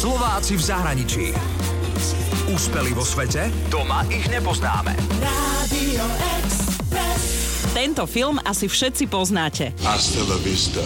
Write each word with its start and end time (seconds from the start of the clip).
Slováci 0.00 0.56
v 0.56 0.64
zahraničí. 0.64 1.26
Úspeli 2.48 2.96
vo 2.96 3.04
svete? 3.04 3.52
Doma 3.68 4.00
ich 4.08 4.24
nepoznáme. 4.32 4.96
Radio 5.20 6.08
Express. 6.40 7.24
Tento 7.76 8.08
film 8.08 8.40
asi 8.40 8.64
všetci 8.64 9.12
poznáte. 9.12 9.76
Hasta 9.84 10.24
la 10.24 10.40
vista, 10.40 10.80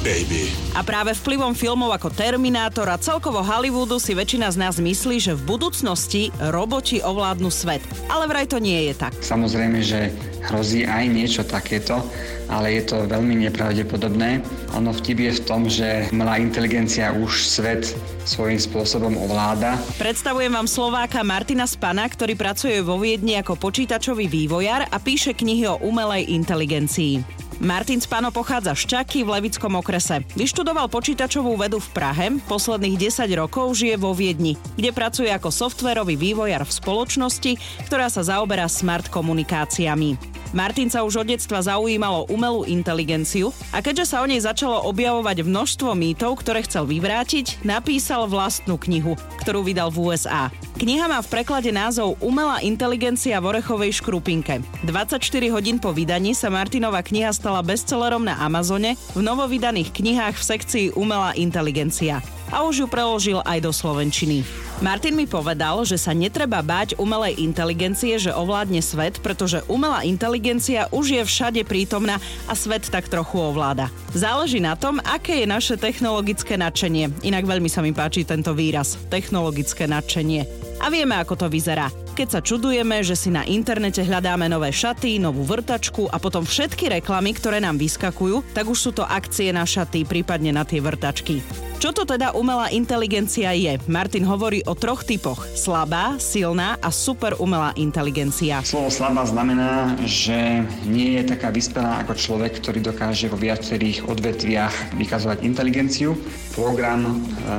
baby. 0.00 0.48
A 0.72 0.80
práve 0.80 1.12
vplyvom 1.12 1.52
filmov 1.52 1.92
ako 1.92 2.08
Terminátor 2.12 2.88
a 2.88 2.96
celkovo 2.96 3.44
Hollywoodu 3.44 4.00
si 4.00 4.16
väčšina 4.16 4.48
z 4.48 4.56
nás 4.56 4.76
myslí, 4.80 5.16
že 5.20 5.32
v 5.36 5.42
budúcnosti 5.44 6.32
roboti 6.40 7.04
ovládnu 7.04 7.52
svet. 7.52 7.84
Ale 8.08 8.24
vraj 8.24 8.48
to 8.48 8.56
nie 8.56 8.88
je 8.88 8.94
tak. 8.96 9.12
Samozrejme, 9.20 9.84
že 9.84 10.14
hrozí 10.48 10.88
aj 10.88 11.04
niečo 11.04 11.42
takéto, 11.44 12.00
ale 12.48 12.80
je 12.80 12.82
to 12.88 13.04
veľmi 13.04 13.44
nepravdepodobné. 13.48 14.40
Ono 14.74 14.90
vtip 14.90 15.20
je 15.20 15.32
v 15.36 15.44
tom, 15.44 15.68
že 15.68 16.08
malá 16.16 16.40
inteligencia 16.40 17.12
už 17.12 17.44
svet 17.44 17.92
svojím 18.24 18.58
spôsobom 18.58 19.14
ovláda. 19.20 19.76
Predstavujem 20.00 20.54
vám 20.54 20.70
Slováka 20.70 21.20
Martina 21.20 21.68
Spana, 21.68 22.08
ktorý 22.08 22.38
pracuje 22.38 22.80
vo 22.80 22.96
Viedni 22.96 23.36
ako 23.36 23.58
počítačový 23.60 24.30
vývojar 24.30 24.88
a 24.88 24.96
píše 24.96 25.36
knihy 25.36 25.68
o 25.68 25.82
umelej 25.84 26.30
inteligencii. 26.32 27.49
Martin 27.60 28.00
Spano 28.00 28.32
pochádza 28.32 28.72
z 28.72 28.88
Čaky 28.88 29.20
v 29.20 29.36
Levickom 29.36 29.76
okrese. 29.76 30.24
Vyštudoval 30.32 30.88
počítačovú 30.88 31.60
vedu 31.60 31.76
v 31.76 31.92
Prahe, 31.92 32.32
posledných 32.48 32.96
10 33.12 33.28
rokov 33.36 33.76
žije 33.76 34.00
vo 34.00 34.16
Viedni, 34.16 34.56
kde 34.80 34.96
pracuje 34.96 35.28
ako 35.28 35.52
softverový 35.52 36.16
vývojar 36.16 36.64
v 36.64 36.72
spoločnosti, 36.72 37.60
ktorá 37.84 38.08
sa 38.08 38.24
zaoberá 38.24 38.64
smart 38.64 39.12
komunikáciami. 39.12 40.39
Martin 40.50 40.90
sa 40.90 41.06
už 41.06 41.22
od 41.22 41.30
detstva 41.30 41.62
zaujímalo 41.62 42.26
umelú 42.26 42.66
inteligenciu 42.66 43.54
a 43.70 43.78
keďže 43.78 44.10
sa 44.10 44.22
o 44.22 44.26
nej 44.26 44.42
začalo 44.42 44.82
objavovať 44.90 45.46
množstvo 45.46 45.94
mýtov, 45.94 46.42
ktoré 46.42 46.66
chcel 46.66 46.90
vyvrátiť, 46.90 47.62
napísal 47.62 48.26
vlastnú 48.26 48.74
knihu, 48.74 49.14
ktorú 49.46 49.62
vydal 49.62 49.94
v 49.94 50.10
USA. 50.10 50.50
Kniha 50.82 51.06
má 51.06 51.22
v 51.22 51.30
preklade 51.30 51.70
názov 51.70 52.18
Umelá 52.18 52.58
inteligencia 52.66 53.38
v 53.38 53.54
orechovej 53.54 54.02
škrupinke. 54.02 54.58
24 54.82 55.22
hodín 55.54 55.78
po 55.78 55.94
vydaní 55.94 56.34
sa 56.34 56.50
Martinova 56.50 57.04
kniha 57.04 57.30
stala 57.30 57.62
bestsellerom 57.62 58.26
na 58.26 58.34
Amazone 58.42 58.98
v 59.14 59.20
novovydaných 59.22 59.94
knihách 59.94 60.34
v 60.34 60.46
sekcii 60.56 60.86
Umelá 60.98 61.36
inteligencia 61.38 62.18
a 62.50 62.66
už 62.66 62.84
ju 62.84 62.86
preložil 62.86 63.38
aj 63.46 63.58
do 63.62 63.72
slovenčiny. 63.72 64.42
Martin 64.80 65.12
mi 65.12 65.28
povedal, 65.28 65.84
že 65.84 66.00
sa 66.00 66.16
netreba 66.16 66.64
báť 66.64 66.96
umelej 66.96 67.36
inteligencie, 67.40 68.16
že 68.16 68.32
ovládne 68.32 68.80
svet, 68.80 69.20
pretože 69.20 69.60
umelá 69.68 70.02
inteligencia 70.08 70.88
už 70.88 71.20
je 71.20 71.22
všade 71.22 71.62
prítomná 71.68 72.16
a 72.48 72.52
svet 72.56 72.88
tak 72.88 73.12
trochu 73.12 73.36
ovláda. 73.36 73.92
Záleží 74.16 74.56
na 74.56 74.74
tom, 74.74 74.98
aké 75.04 75.44
je 75.44 75.46
naše 75.46 75.74
technologické 75.76 76.56
nadšenie. 76.56 77.24
Inak 77.24 77.44
veľmi 77.44 77.68
sa 77.68 77.84
mi 77.84 77.92
páči 77.92 78.24
tento 78.24 78.56
výraz, 78.56 78.96
technologické 79.12 79.84
nadšenie. 79.84 80.48
A 80.80 80.88
vieme, 80.88 81.20
ako 81.20 81.44
to 81.44 81.46
vyzerá. 81.52 81.92
Keď 82.10 82.28
sa 82.28 82.40
čudujeme, 82.42 83.00
že 83.06 83.14
si 83.14 83.30
na 83.30 83.46
internete 83.46 84.02
hľadáme 84.02 84.50
nové 84.50 84.74
šaty, 84.74 85.22
novú 85.22 85.46
vrtačku 85.46 86.10
a 86.10 86.18
potom 86.18 86.42
všetky 86.42 86.90
reklamy, 87.00 87.32
ktoré 87.32 87.62
nám 87.62 87.78
vyskakujú, 87.78 88.42
tak 88.50 88.66
už 88.66 88.78
sú 88.78 88.90
to 88.90 89.06
akcie 89.06 89.54
na 89.54 89.62
šaty, 89.62 90.02
prípadne 90.02 90.50
na 90.50 90.66
tie 90.66 90.82
vrtačky. 90.82 91.38
Čo 91.80 91.96
to 91.96 92.04
teda 92.04 92.36
umelá 92.36 92.68
inteligencia 92.76 93.56
je? 93.56 93.80
Martin 93.88 94.28
hovorí 94.28 94.60
o 94.68 94.76
troch 94.76 95.00
typoch. 95.00 95.48
Slabá, 95.56 96.20
silná 96.20 96.76
a 96.76 96.92
super 96.92 97.40
umelá 97.40 97.72
inteligencia. 97.80 98.60
Slovo 98.60 98.92
slabá 98.92 99.24
znamená, 99.24 99.96
že 100.04 100.60
nie 100.84 101.16
je 101.16 101.24
taká 101.32 101.48
vyspelá 101.48 102.04
ako 102.04 102.20
človek, 102.20 102.60
ktorý 102.60 102.84
dokáže 102.84 103.32
vo 103.32 103.40
viacerých 103.40 104.04
odvetviach 104.12 104.92
vykazovať 105.00 105.40
inteligenciu. 105.40 106.20
Program 106.52 107.00
e, 107.00 107.12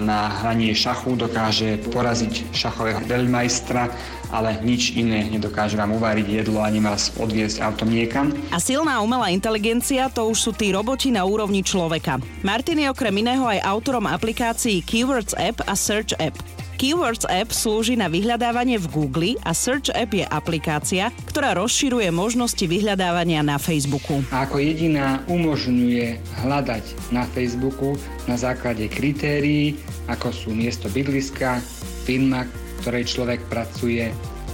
na 0.05 0.29
hranie 0.45 0.77
šachu 0.77 1.17
dokáže 1.17 1.81
poraziť 1.89 2.53
šachového 2.53 3.01
veľmajstra, 3.01 3.89
ale 4.31 4.57
nič 4.63 4.95
iné 4.95 5.27
nedokáže 5.27 5.75
vám 5.75 5.93
uvariť 5.99 6.27
jedlo 6.41 6.63
ani 6.63 6.79
vás 6.79 7.11
odviesť 7.19 7.61
autom 7.61 7.91
niekam. 7.91 8.31
A 8.49 8.57
silná 8.57 9.03
umelá 9.03 9.29
inteligencia 9.29 10.07
to 10.07 10.31
už 10.31 10.37
sú 10.39 10.51
tí 10.55 10.71
roboti 10.71 11.11
na 11.11 11.27
úrovni 11.27 11.61
človeka. 11.61 12.17
Martin 12.41 12.81
je 12.81 12.87
okrem 12.87 13.13
iného 13.19 13.43
aj 13.43 13.61
autorom 13.61 14.07
aplikácií 14.07 14.81
Keywords 14.81 15.35
App 15.35 15.61
a 15.67 15.75
Search 15.75 16.15
App. 16.17 16.39
Keywords 16.81 17.29
App 17.29 17.53
slúži 17.53 17.93
na 17.93 18.09
vyhľadávanie 18.09 18.81
v 18.81 18.89
Google 18.89 19.31
a 19.45 19.53
Search 19.53 19.93
App 19.93 20.17
je 20.17 20.25
aplikácia, 20.25 21.13
ktorá 21.29 21.53
rozširuje 21.53 22.09
možnosti 22.09 22.65
vyhľadávania 22.65 23.45
na 23.45 23.61
Facebooku. 23.61 24.25
A 24.33 24.49
ako 24.49 24.57
jediná 24.57 25.21
umožňuje 25.29 26.17
hľadať 26.41 27.13
na 27.13 27.29
Facebooku 27.29 28.01
na 28.25 28.33
základe 28.33 28.89
kritérií, 28.89 29.77
ako 30.09 30.33
sú 30.33 30.49
miesto 30.57 30.89
bydliska, 30.89 31.61
firma, 32.01 32.49
ktorej 32.81 33.05
človek 33.07 33.39
pracuje 33.47 34.09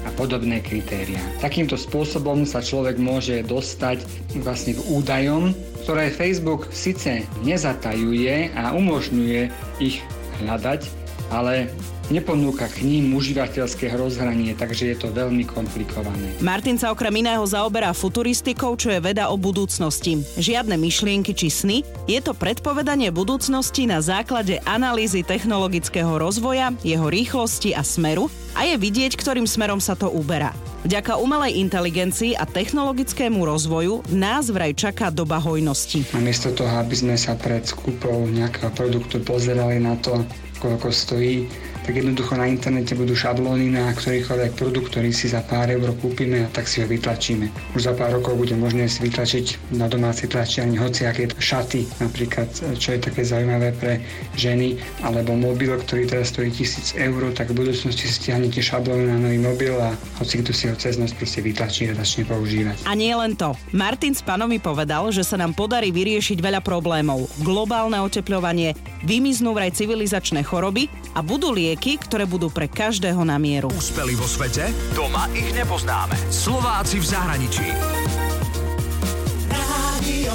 a 0.06 0.10
podobné 0.16 0.64
kritéria. 0.64 1.20
Takýmto 1.44 1.76
spôsobom 1.76 2.48
sa 2.48 2.64
človek 2.64 2.96
môže 2.96 3.44
dostať 3.44 4.04
vlastne 4.40 4.78
k 4.78 4.82
údajom, 4.88 5.52
ktoré 5.84 6.12
Facebook 6.12 6.72
síce 6.72 7.28
nezatajuje 7.44 8.56
a 8.56 8.72
umožňuje 8.76 9.52
ich 9.84 10.00
hľadať, 10.44 11.07
ale 11.32 11.72
neponúka 12.08 12.72
k 12.72 12.88
ním 12.88 13.12
užívateľské 13.20 13.92
rozhranie, 14.00 14.56
takže 14.56 14.96
je 14.96 14.98
to 14.98 15.08
veľmi 15.12 15.44
komplikované. 15.44 16.40
Martin 16.40 16.80
sa 16.80 16.96
okrem 16.96 17.12
iného 17.20 17.44
zaoberá 17.44 17.92
futuristikou, 17.92 18.80
čo 18.80 18.96
je 18.96 19.04
veda 19.04 19.28
o 19.28 19.36
budúcnosti. 19.36 20.24
Žiadne 20.40 20.80
myšlienky 20.80 21.36
či 21.36 21.52
sny, 21.52 21.78
je 22.08 22.20
to 22.24 22.32
predpovedanie 22.32 23.12
budúcnosti 23.12 23.84
na 23.86 24.00
základe 24.00 24.64
analýzy 24.64 25.24
technologického 25.24 26.16
rozvoja, 26.16 26.72
jeho 26.84 27.12
rýchlosti 27.12 27.76
a 27.76 27.84
smeru 27.84 28.32
a 28.56 28.64
je 28.64 28.80
vidieť, 28.80 29.20
ktorým 29.20 29.46
smerom 29.46 29.84
sa 29.84 29.94
to 29.94 30.08
uberá. 30.08 30.56
Vďaka 30.88 31.20
umelej 31.20 31.60
inteligencii 31.60 32.40
a 32.40 32.48
technologickému 32.48 33.44
rozvoju 33.44 34.08
nás 34.14 34.48
vraj 34.48 34.72
čaká 34.72 35.12
doba 35.12 35.36
hojnosti. 35.36 36.08
Namiesto 36.16 36.56
toho, 36.56 36.72
aby 36.80 36.96
sme 36.96 37.20
sa 37.20 37.36
pred 37.36 37.68
skúpou 37.68 38.24
nejakého 38.30 38.72
produktu 38.72 39.20
pozerali 39.20 39.84
na 39.84 40.00
to, 40.00 40.24
koľko 40.58 40.90
stojí, 40.92 41.48
tak 41.88 42.04
jednoducho 42.04 42.36
na 42.36 42.52
internete 42.52 43.00
budú 43.00 43.16
šablóny 43.16 43.72
na 43.72 43.96
ktorýkoľvek 43.96 44.60
produkt, 44.60 44.92
ktorý 44.92 45.16
si 45.16 45.32
za 45.32 45.40
pár 45.40 45.72
eur 45.72 45.88
kúpime 45.96 46.44
a 46.44 46.52
tak 46.52 46.68
si 46.68 46.84
ho 46.84 46.88
vytlačíme. 46.92 47.48
Už 47.80 47.88
za 47.88 47.96
pár 47.96 48.12
rokov 48.20 48.36
bude 48.36 48.60
možné 48.60 48.92
si 48.92 49.08
vytlačiť 49.08 49.72
na 49.80 49.88
domáci 49.88 50.28
tlačiarni 50.28 50.76
hociaké 50.76 51.32
šaty, 51.40 51.88
napríklad, 52.04 52.52
čo 52.76 52.92
je 52.92 53.00
také 53.00 53.24
zaujímavé 53.24 53.72
pre 53.80 54.04
ženy, 54.36 54.76
alebo 55.00 55.32
mobil, 55.32 55.72
ktorý 55.80 56.12
teraz 56.12 56.36
stojí 56.36 56.52
1000 56.52 57.00
eur, 57.00 57.32
tak 57.32 57.56
v 57.56 57.64
budúcnosti 57.64 58.04
si 58.04 58.20
stiahnete 58.20 58.60
šablónu 58.60 59.08
na 59.08 59.16
nový 59.24 59.40
mobil 59.40 59.72
a 59.80 59.96
hoci 60.20 60.44
kto 60.44 60.52
si 60.52 60.68
ho 60.68 60.76
cez 60.76 61.00
noc 61.00 61.16
proste 61.16 61.40
vytlačí 61.40 61.88
a 61.88 61.96
začne 61.96 62.28
používať. 62.28 62.84
A 62.84 63.00
nie 63.00 63.16
len 63.16 63.40
to. 63.40 63.56
Martin 63.72 64.12
Spano 64.12 64.44
mi 64.44 64.60
povedal, 64.60 65.08
že 65.16 65.24
sa 65.24 65.40
nám 65.40 65.56
podarí 65.56 65.96
vyriešiť 65.96 66.44
veľa 66.44 66.60
problémov. 66.60 67.32
Globálne 67.48 68.04
oteplovanie, 68.04 68.76
vymiznú 69.08 69.56
vraj 69.56 69.72
civilizačné 69.72 70.44
choroby 70.44 70.92
a 71.16 71.24
budú 71.24 71.56
lieky, 71.56 71.77
lieky, 71.78 72.02
ktoré 72.02 72.26
budú 72.26 72.50
pre 72.50 72.66
každého 72.66 73.22
na 73.22 73.38
mieru. 73.38 73.70
Úspeli 73.70 74.18
vo 74.18 74.26
svete? 74.26 74.74
Doma 74.98 75.30
ich 75.38 75.54
nepoznáme. 75.54 76.18
Slováci 76.34 76.98
v 76.98 77.06
zahraničí. 77.06 77.70
Radio 79.54 80.34